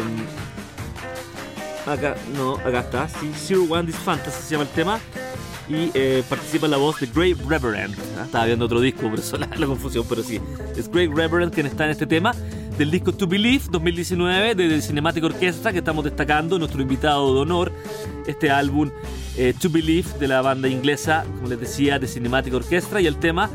acá, 1.86 2.16
no, 2.36 2.56
acá 2.56 2.80
está, 2.80 3.10
sí, 3.10 3.32
Zero 3.36 3.64
One 3.70 3.86
This 3.86 3.98
Fantasy 3.98 4.44
se 4.44 4.52
llama 4.52 4.64
el 4.64 4.70
tema. 4.70 5.00
Y 5.70 5.90
eh, 5.94 6.22
participa 6.28 6.68
la 6.68 6.76
voz 6.76 7.00
de 7.00 7.08
Greg 7.08 7.38
Reverend. 7.48 7.96
¿ah? 8.20 8.24
Estaba 8.26 8.46
viendo 8.46 8.66
otro 8.66 8.82
disco, 8.82 9.10
por 9.10 9.20
eso 9.20 9.38
la, 9.38 9.48
la, 9.56 9.68
confusión, 9.68 10.06
pero 10.10 10.22
sí. 10.22 10.42
Es 10.76 10.92
Greg 10.92 11.16
Reverend 11.16 11.54
quien 11.54 11.66
está 11.66 11.86
en 11.86 11.92
este 11.92 12.06
tema. 12.06 12.34
Del 12.82 12.90
disco 12.90 13.14
To 13.14 13.28
Believe 13.28 13.66
2019 13.70 14.56
de 14.56 14.68
The 14.68 14.82
Cinematic 14.82 15.24
Orchestra 15.24 15.72
que 15.72 15.78
estamos 15.78 16.04
destacando, 16.04 16.58
nuestro 16.58 16.82
invitado 16.82 17.32
de 17.32 17.42
honor. 17.42 17.72
Este 18.26 18.50
álbum 18.50 18.90
eh, 19.38 19.54
To 19.62 19.70
Believe 19.70 20.10
de 20.18 20.28
la 20.28 20.42
banda 20.42 20.68
inglesa, 20.68 21.24
como 21.36 21.48
les 21.48 21.60
decía, 21.60 22.00
de 22.00 22.08
Cinematic 22.08 22.56
Orchestra. 22.56 23.00
Y 23.00 23.06
el 23.06 23.18
tema 23.18 23.52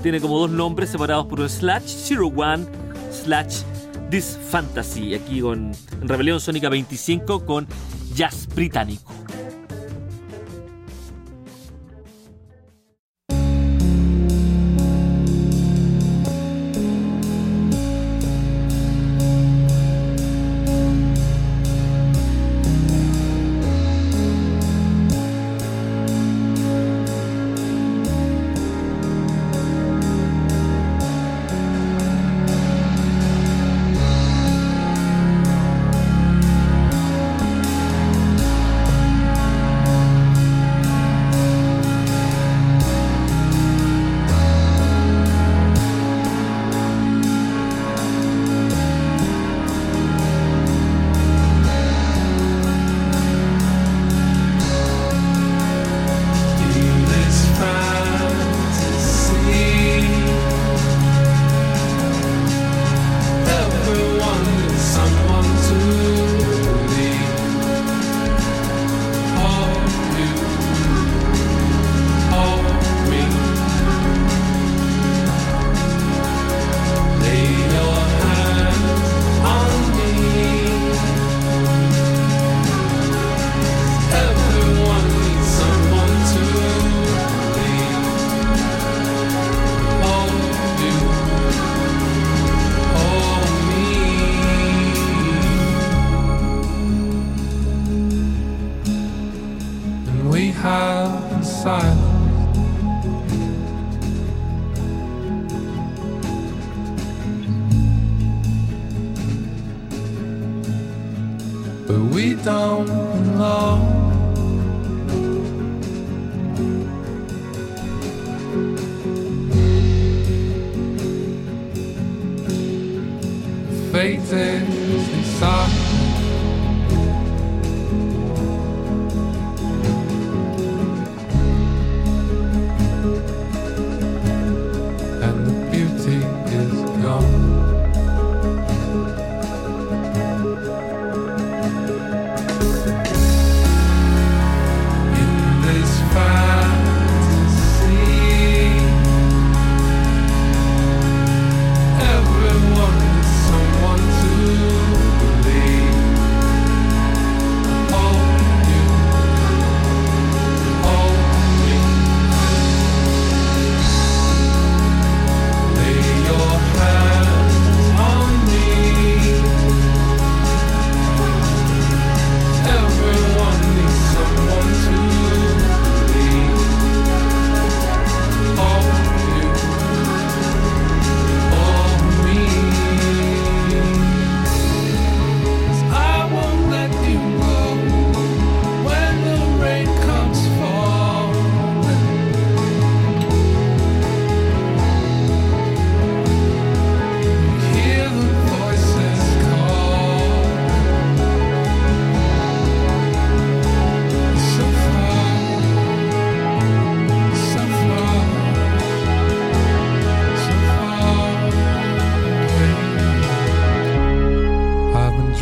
tiene 0.00 0.20
como 0.20 0.38
dos 0.38 0.50
nombres 0.50 0.90
separados 0.90 1.26
por 1.26 1.40
un 1.40 1.48
slash, 1.48 1.88
Zero 1.88 2.28
One 2.28 2.66
slash 3.10 3.62
This 4.10 4.38
Fantasy. 4.48 5.12
Aquí 5.12 5.40
con 5.40 5.72
en 6.00 6.08
Rebelión 6.08 6.38
Sónica 6.38 6.68
25 6.68 7.44
con 7.44 7.66
jazz 8.14 8.46
británico. 8.54 9.17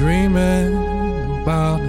dreaming 0.06 0.72
about 1.42 1.85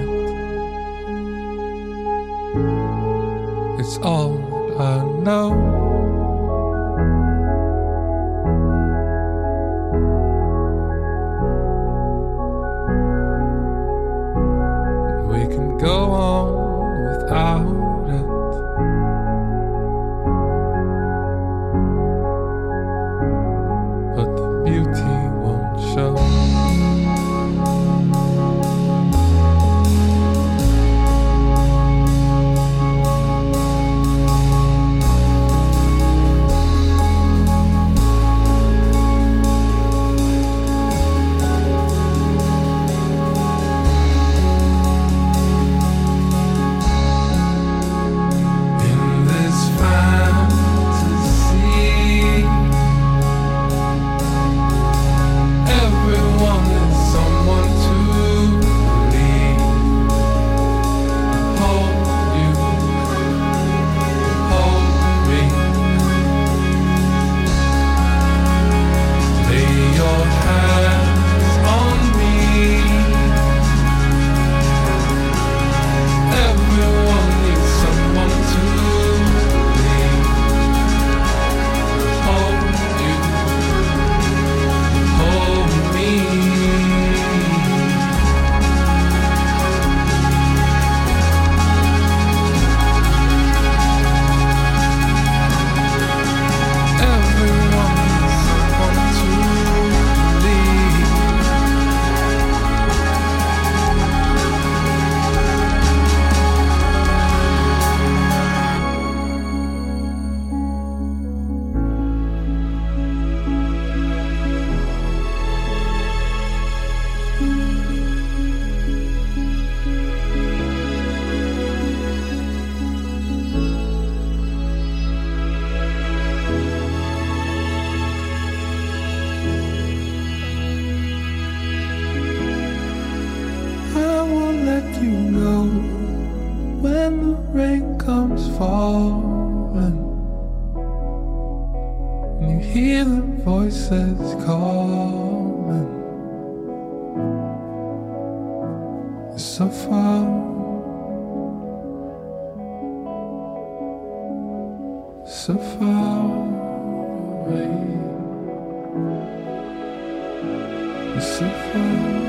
The 161.17 161.23
suffering, 161.23 162.25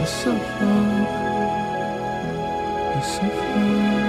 the 0.00 0.06
suffering, 0.06 1.04
the 2.94 3.00
suffering. 3.00 4.05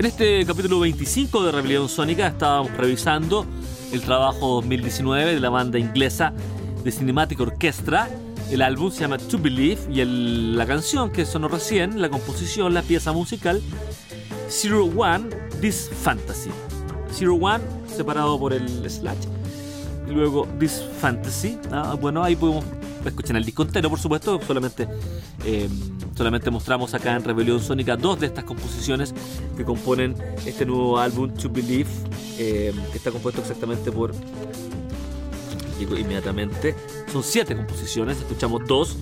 En 0.00 0.06
este 0.06 0.46
capítulo 0.46 0.80
25 0.80 1.44
de 1.44 1.52
Rebelión 1.52 1.86
Sónica 1.86 2.28
estábamos 2.28 2.74
revisando 2.74 3.44
el 3.92 4.00
trabajo 4.00 4.54
2019 4.54 5.34
de 5.34 5.40
la 5.40 5.50
banda 5.50 5.78
inglesa 5.78 6.32
de 6.82 6.90
Cinematic 6.90 7.38
Orchestra. 7.38 8.08
El 8.50 8.62
álbum 8.62 8.90
se 8.90 9.00
llama 9.00 9.18
To 9.18 9.38
Believe 9.38 9.78
y 9.92 10.02
la 10.56 10.64
canción 10.64 11.10
que 11.10 11.26
sonó 11.26 11.48
recién, 11.48 12.00
la 12.00 12.08
composición, 12.08 12.72
la 12.72 12.80
pieza 12.80 13.12
musical, 13.12 13.60
Zero 14.48 14.86
One, 14.86 15.28
This 15.60 15.90
Fantasy. 16.02 16.48
Zero 17.12 17.34
One 17.34 17.62
separado 17.94 18.38
por 18.38 18.54
el 18.54 18.88
slash 18.88 19.18
y 20.08 20.12
luego 20.12 20.48
This 20.58 20.82
Fantasy. 20.98 21.58
Ah, 21.70 21.94
bueno, 22.00 22.24
ahí 22.24 22.36
podemos 22.36 22.64
escuchar 23.08 23.36
el 23.36 23.44
disco 23.44 23.62
entero, 23.62 23.88
por 23.88 23.98
supuesto. 23.98 24.40
Solamente, 24.46 24.88
eh, 25.44 25.68
solamente 26.16 26.50
mostramos 26.50 26.94
acá 26.94 27.16
en 27.16 27.24
Rebelión 27.24 27.60
Sónica 27.60 27.96
dos 27.96 28.20
de 28.20 28.26
estas 28.26 28.44
composiciones 28.44 29.14
que 29.56 29.64
componen 29.64 30.14
este 30.44 30.66
nuevo 30.66 30.98
álbum 30.98 31.32
To 31.34 31.48
Believe, 31.48 31.90
eh, 32.38 32.72
que 32.92 32.98
está 32.98 33.10
compuesto 33.10 33.40
exactamente 33.40 33.90
por. 33.90 34.12
Digo 35.78 35.96
inmediatamente. 35.96 36.74
Son 37.10 37.22
siete 37.22 37.56
composiciones, 37.56 38.18
escuchamos 38.18 38.62
dos, 38.66 38.98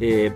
eh, 0.00 0.32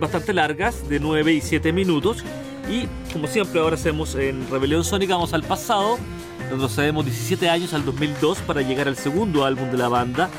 bastante 0.00 0.32
largas, 0.32 0.88
de 0.88 0.98
9 0.98 1.34
y 1.34 1.40
7 1.40 1.72
minutos. 1.72 2.24
Y 2.70 2.86
como 3.12 3.26
siempre, 3.26 3.60
ahora 3.60 3.74
hacemos 3.74 4.14
en 4.14 4.48
Rebelión 4.50 4.84
Sónica, 4.84 5.14
vamos 5.14 5.32
al 5.32 5.42
pasado, 5.42 5.98
retrocedemos 6.50 7.04
17 7.04 7.48
años 7.48 7.74
al 7.74 7.84
2002 7.84 8.38
para 8.38 8.62
llegar 8.62 8.88
al 8.88 8.96
segundo 8.96 9.44
álbum 9.44 9.70
de 9.70 9.78
la 9.78 9.88
banda, 9.88 10.30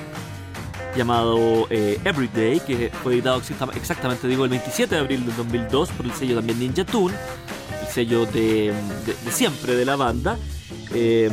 llamado 0.95 1.67
eh, 1.69 1.99
Everyday, 2.03 2.59
que 2.59 2.91
fue 3.03 3.13
editado 3.13 3.39
exacta- 3.39 3.75
exactamente, 3.75 4.27
digo, 4.27 4.43
el 4.43 4.49
27 4.49 4.95
de 4.95 5.01
abril 5.01 5.25
del 5.25 5.35
2002 5.35 5.89
por 5.89 6.05
el 6.05 6.11
sello 6.13 6.35
también 6.35 6.59
Ninja 6.59 6.85
Tune, 6.85 7.13
el 7.81 7.87
sello 7.87 8.25
de, 8.25 8.73
siempre 9.31 9.75
de 9.75 9.85
la 9.85 9.95
banda. 9.95 10.37
Eh, 10.93 11.29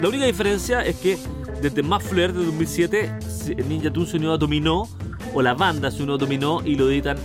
la 0.00 0.08
única 0.08 0.24
diferencia 0.26 0.82
es 0.82 0.96
que 0.96 1.18
desde 1.62 1.82
Muffler 1.82 2.32
de 2.32 2.44
2007, 2.44 3.12
se- 3.20 3.54
Ninja 3.56 3.90
Tune 3.92 4.06
se 4.06 4.16
unió 4.18 4.32
a 4.32 4.38
Dominó, 4.38 4.88
o 5.34 5.42
la 5.42 5.54
banda 5.54 5.90
se 5.90 6.02
unió 6.02 6.14
a 6.14 6.18
Dominó 6.18 6.60
y 6.64 6.76
lo 6.76 6.88
editan 6.90 7.16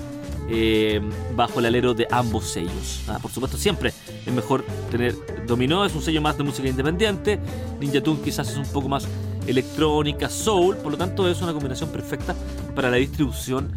eh, 0.49 0.99
bajo 1.35 1.59
el 1.59 1.65
alero 1.67 1.93
de 1.93 2.07
ambos 2.11 2.45
sellos. 2.49 3.03
Ah, 3.07 3.19
por 3.21 3.31
supuesto, 3.31 3.57
siempre 3.57 3.93
es 4.25 4.33
mejor 4.33 4.65
tener 4.89 5.15
Dominó, 5.47 5.85
es 5.85 5.93
un 5.95 6.01
sello 6.01 6.21
más 6.21 6.37
de 6.37 6.43
música 6.43 6.67
independiente, 6.67 7.39
Ninja 7.79 8.01
Tune 8.01 8.19
quizás 8.21 8.49
es 8.49 8.57
un 8.57 8.65
poco 8.65 8.89
más 8.89 9.07
electrónica, 9.47 10.29
soul, 10.29 10.77
por 10.77 10.91
lo 10.91 10.97
tanto 10.97 11.27
es 11.29 11.41
una 11.41 11.53
combinación 11.53 11.89
perfecta 11.89 12.35
para 12.75 12.89
la 12.89 12.97
distribución 12.97 13.71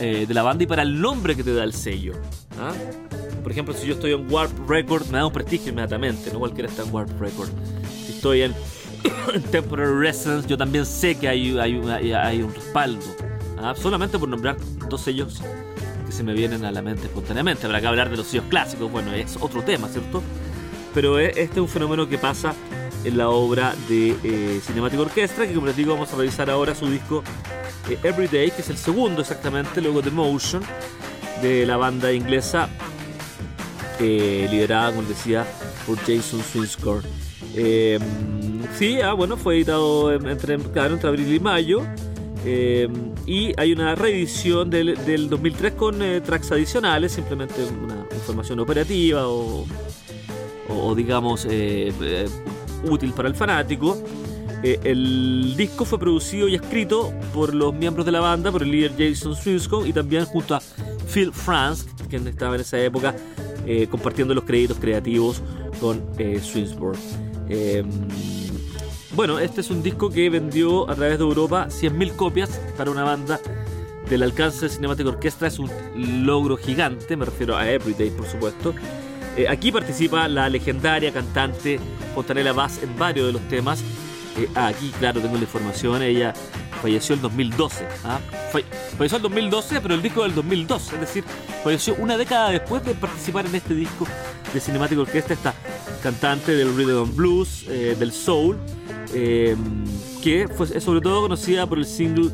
eh, 0.00 0.26
de 0.28 0.34
la 0.34 0.42
banda 0.42 0.64
y 0.64 0.66
para 0.66 0.82
el 0.82 1.00
nombre 1.00 1.34
que 1.36 1.42
te 1.44 1.54
da 1.54 1.64
el 1.64 1.72
sello. 1.72 2.12
¿ah? 2.60 2.72
Por 3.42 3.52
ejemplo, 3.52 3.74
si 3.74 3.86
yo 3.86 3.94
estoy 3.94 4.12
en 4.12 4.30
Warp 4.30 4.68
Record, 4.68 5.06
me 5.06 5.18
da 5.18 5.26
un 5.26 5.32
prestigio 5.32 5.70
inmediatamente, 5.70 6.30
no 6.32 6.38
cualquiera 6.40 6.68
está 6.68 6.82
en 6.82 6.92
Warp 6.92 7.10
Record. 7.20 7.48
Si 8.04 8.12
estoy 8.12 8.42
en, 8.42 8.54
en 9.32 9.42
Temporary 9.50 9.94
Residence, 9.98 10.48
yo 10.48 10.56
también 10.58 10.84
sé 10.84 11.14
que 11.16 11.28
hay, 11.28 11.56
hay, 11.58 12.12
hay- 12.12 12.42
un 12.42 12.52
respaldo. 12.54 13.04
¿ah? 13.58 13.74
Solamente 13.80 14.18
por 14.18 14.28
nombrar 14.28 14.56
dos 14.88 15.00
sellos 15.02 15.40
que 16.04 16.12
se 16.12 16.22
me 16.24 16.34
vienen 16.34 16.64
a 16.64 16.72
la 16.72 16.82
mente 16.82 17.04
espontáneamente. 17.06 17.66
Habrá 17.66 17.80
que 17.80 17.86
hablar 17.86 18.10
de 18.10 18.16
los 18.16 18.26
sellos 18.26 18.46
clásicos, 18.48 18.90
bueno, 18.90 19.12
es 19.12 19.36
otro 19.40 19.62
tema, 19.62 19.88
¿cierto? 19.88 20.22
Pero 20.92 21.18
este 21.18 21.40
es 21.42 21.56
un 21.58 21.68
fenómeno 21.68 22.08
que 22.08 22.16
pasa 22.18 22.54
en 23.04 23.16
la 23.18 23.28
obra 23.28 23.74
de 23.88 24.16
eh, 24.24 24.60
Cinematic 24.66 24.98
Orchestra, 25.00 25.46
que 25.46 25.54
como 25.54 25.66
les 25.66 25.76
digo 25.76 25.92
vamos 25.94 26.12
a 26.12 26.16
revisar 26.16 26.50
ahora 26.50 26.74
su 26.74 26.86
disco 26.90 27.22
eh, 27.88 27.98
Everyday, 28.02 28.50
que 28.50 28.62
es 28.62 28.70
el 28.70 28.76
segundo 28.76 29.20
exactamente, 29.22 29.80
luego 29.80 30.02
de 30.02 30.10
Motion, 30.10 30.62
de 31.42 31.66
la 31.66 31.76
banda 31.76 32.12
inglesa 32.12 32.68
eh, 34.00 34.46
liderada, 34.50 34.90
como 34.90 35.02
les 35.02 35.10
decía, 35.10 35.46
por 35.86 35.96
Jason 35.98 36.42
Swinscore. 36.42 37.06
Eh, 37.54 37.98
sí, 38.78 39.00
ah, 39.00 39.12
bueno, 39.14 39.36
fue 39.36 39.56
editado 39.56 40.12
en- 40.12 40.26
entre, 40.28 40.58
claro, 40.58 40.94
entre 40.94 41.08
abril 41.08 41.32
y 41.32 41.40
mayo. 41.40 41.82
eh, 42.44 42.88
y 43.26 43.52
hay 43.60 43.72
una 43.72 43.96
reedición 43.96 44.70
del, 44.70 44.94
del 45.04 45.28
2003 45.28 45.72
con 45.72 46.00
eh, 46.00 46.20
tracks 46.20 46.52
adicionales, 46.52 47.10
simplemente 47.12 47.54
una 47.82 48.06
información 48.14 48.60
operativa 48.60 49.26
o, 49.26 49.66
o, 50.68 50.94
digamos 50.94 51.44
útil 52.84 53.12
para 53.12 53.28
el 53.28 53.34
fanático. 53.34 53.98
Eh, 54.62 54.80
el 54.84 55.54
disco 55.56 55.84
fue 55.84 55.98
producido 55.98 56.48
y 56.48 56.54
escrito 56.54 57.12
por 57.34 57.54
los 57.54 57.74
miembros 57.74 58.06
de 58.06 58.12
la 58.12 58.20
banda, 58.20 58.50
por 58.50 58.62
el 58.62 58.70
líder 58.70 58.92
Jason 58.98 59.36
Swinscoe 59.36 59.86
y 59.88 59.92
también 59.92 60.24
junto 60.24 60.54
a 60.54 60.62
Phil 61.12 61.32
France, 61.32 61.88
quien 62.08 62.26
estaba 62.26 62.54
en 62.54 62.62
esa 62.62 62.78
época 62.80 63.14
eh, 63.66 63.88
compartiendo 63.90 64.32
los 64.32 64.44
créditos 64.44 64.78
creativos 64.78 65.42
con 65.80 66.02
eh. 66.18 66.40
Eh, 67.48 67.84
bueno, 69.14 69.38
este 69.38 69.60
es 69.60 69.70
un 69.70 69.82
disco 69.82 70.10
que 70.10 70.30
vendió 70.30 70.88
a 70.88 70.94
través 70.94 71.18
de 71.18 71.24
Europa 71.24 71.66
100.000 71.68 72.14
copias 72.16 72.60
para 72.76 72.90
una 72.90 73.02
banda 73.02 73.40
del 74.08 74.22
alcance 74.22 74.66
de 74.66 74.68
Cinematic 74.68 75.06
Orchestra. 75.06 75.48
Es 75.48 75.58
un 75.58 75.70
logro 76.24 76.56
gigante, 76.56 77.16
me 77.16 77.24
refiero 77.24 77.56
a 77.56 77.68
Everyday, 77.68 78.10
por 78.10 78.26
supuesto. 78.26 78.74
Eh, 79.36 79.46
aquí 79.48 79.70
participa 79.70 80.26
la 80.28 80.48
legendaria 80.48 81.12
cantante 81.12 81.78
Fontanella 82.14 82.52
Bass 82.52 82.80
en 82.82 82.96
varios 82.98 83.26
de 83.26 83.32
los 83.34 83.42
temas. 83.48 83.80
Eh, 84.38 84.48
ah, 84.54 84.68
aquí, 84.68 84.90
claro, 84.98 85.20
tengo 85.20 85.34
la 85.34 85.42
información. 85.42 86.02
Ella 86.02 86.32
falleció 86.80 87.14
en 87.14 87.22
2012. 87.22 87.86
¿ah? 88.04 88.18
Falle- 88.52 88.64
falleció 88.96 89.16
en 89.16 89.22
2012, 89.22 89.80
pero 89.80 89.94
el 89.94 90.02
disco 90.02 90.22
del 90.22 90.34
2002. 90.34 90.92
Es 90.94 91.00
decir, 91.00 91.24
falleció 91.62 91.94
una 91.96 92.16
década 92.16 92.50
después 92.50 92.84
de 92.84 92.94
participar 92.94 93.46
en 93.46 93.54
este 93.54 93.74
disco 93.74 94.06
de 94.54 94.60
Cinematic 94.60 94.98
Orchestra. 94.98 95.34
Esta 95.34 95.54
cantante 96.02 96.52
del 96.54 96.74
rhythm 96.76 97.02
and 97.04 97.14
blues, 97.16 97.64
eh, 97.68 97.96
del 97.98 98.12
soul, 98.12 98.56
que 100.22 100.48
fue 100.54 100.66
es 100.74 100.82
sobre 100.84 101.00
todo 101.00 101.22
conocida 101.22 101.66
por 101.66 101.78
el 101.78 101.86
single 101.86 102.30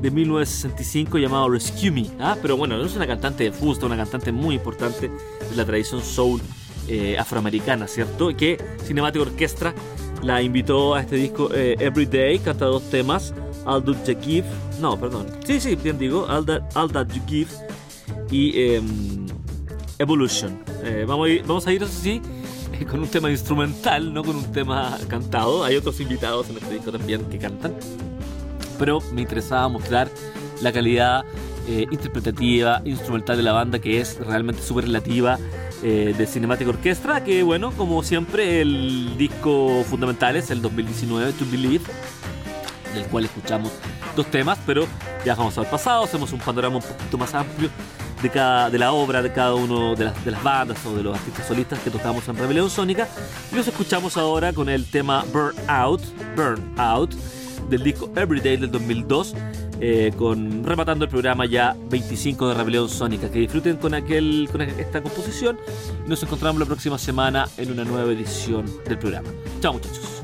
de 0.00 0.10
1965 0.10 1.18
llamado 1.18 1.48
Rescue 1.48 1.90
Me. 1.90 2.06
¿ah? 2.18 2.36
Pero 2.40 2.56
bueno, 2.56 2.76
no 2.76 2.84
es 2.84 2.96
una 2.96 3.06
cantante 3.06 3.44
de 3.44 3.52
fusta, 3.52 3.86
una 3.86 3.96
cantante 3.96 4.32
muy 4.32 4.54
importante 4.54 5.08
de 5.08 5.56
la 5.56 5.64
tradición 5.64 6.02
soul 6.02 6.40
eh, 6.88 7.16
afroamericana, 7.18 7.86
¿cierto? 7.86 8.34
Que 8.36 8.58
Cinematic 8.84 9.22
Orchestra 9.22 9.74
la 10.22 10.42
invitó 10.42 10.94
a 10.94 11.00
este 11.00 11.16
disco 11.16 11.50
eh, 11.54 11.76
Everyday, 11.78 12.38
canta 12.38 12.66
dos 12.66 12.82
temas, 12.90 13.34
All 13.64 13.82
That 13.84 14.06
You 14.06 14.16
Give, 14.20 14.46
no, 14.80 14.98
perdón, 14.98 15.26
sí, 15.44 15.60
sí, 15.60 15.76
bien 15.76 15.98
digo, 15.98 16.26
All 16.28 16.44
That, 16.46 16.62
All 16.74 16.90
That 16.92 17.08
You 17.08 17.22
Give 17.26 17.50
y 18.30 18.74
em, 18.74 19.26
Evolution. 19.98 20.58
Eh, 20.82 21.04
vamos, 21.06 21.26
a 21.26 21.30
ir, 21.30 21.42
vamos 21.46 21.66
a 21.66 21.72
ir, 21.72 21.82
eso 21.82 21.92
sí, 21.92 22.20
con 22.90 23.00
un 23.00 23.08
tema 23.08 23.30
instrumental, 23.30 24.12
no 24.12 24.24
con 24.24 24.36
un 24.36 24.50
tema 24.52 24.98
cantado. 25.08 25.64
Hay 25.64 25.76
otros 25.76 26.00
invitados 26.00 26.48
en 26.50 26.56
este 26.56 26.74
disco 26.74 26.90
también 26.90 27.24
que 27.26 27.38
cantan 27.38 27.74
pero 28.80 29.00
me 29.12 29.20
interesaba 29.20 29.68
mostrar 29.68 30.08
la 30.62 30.72
calidad 30.72 31.24
eh, 31.68 31.86
interpretativa, 31.90 32.80
instrumental 32.86 33.36
de 33.36 33.42
la 33.42 33.52
banda, 33.52 33.78
que 33.78 34.00
es 34.00 34.18
realmente 34.18 34.62
súper 34.62 34.86
relativa 34.86 35.38
eh, 35.82 36.14
de 36.16 36.26
Cinematic 36.26 36.66
Orchestra, 36.66 37.22
que 37.22 37.42
bueno, 37.42 37.72
como 37.72 38.02
siempre, 38.02 38.62
el 38.62 39.18
disco 39.18 39.84
fundamental 39.88 40.34
es 40.34 40.50
el 40.50 40.62
2019, 40.62 41.32
To 41.34 41.44
Believe, 41.50 41.84
del 42.94 43.04
cual 43.04 43.26
escuchamos 43.26 43.70
dos 44.16 44.26
temas, 44.30 44.58
pero 44.66 44.86
viajamos 45.24 45.56
al 45.58 45.66
pasado, 45.66 46.04
hacemos 46.04 46.32
un 46.32 46.40
panorama 46.40 46.76
un 46.76 46.82
poquito 46.82 47.18
más 47.18 47.34
amplio 47.34 47.68
de, 48.22 48.30
cada, 48.30 48.70
de 48.70 48.78
la 48.78 48.92
obra 48.92 49.20
de 49.20 49.30
cada 49.30 49.54
uno 49.54 49.94
de 49.94 50.06
las, 50.06 50.24
de 50.24 50.30
las 50.30 50.42
bandas 50.42 50.78
o 50.86 50.96
de 50.96 51.02
los 51.02 51.16
artistas 51.16 51.46
solistas 51.46 51.78
que 51.80 51.90
tocamos 51.90 52.26
en 52.28 52.36
Rebelión 52.36 52.70
Sónica. 52.70 53.08
Y 53.52 53.56
los 53.56 53.68
escuchamos 53.68 54.16
ahora 54.16 54.54
con 54.54 54.70
el 54.70 54.86
tema 54.86 55.24
Burn 55.32 55.54
Out, 55.68 56.02
Burn 56.34 56.72
Out, 56.78 57.14
del 57.68 57.82
disco 57.82 58.10
Everyday 58.16 58.56
del 58.56 58.70
2002. 58.70 59.34
eh, 59.80 60.12
con 60.16 60.62
rematando 60.62 61.06
el 61.06 61.10
programa 61.10 61.46
ya 61.46 61.74
25 61.88 62.48
de 62.48 62.54
Rebelión 62.54 62.88
Sónica. 62.88 63.30
Que 63.30 63.40
disfruten 63.40 63.76
con, 63.78 63.94
aquel, 63.94 64.48
con 64.52 64.60
esta 64.60 65.02
composición 65.02 65.58
nos 66.06 66.22
encontramos 66.22 66.60
la 66.60 66.66
próxima 66.66 66.98
semana 66.98 67.48
en 67.56 67.72
una 67.72 67.84
nueva 67.84 68.12
edición 68.12 68.66
del 68.84 68.98
programa. 68.98 69.28
Chao 69.60 69.72
muchachos. 69.72 70.19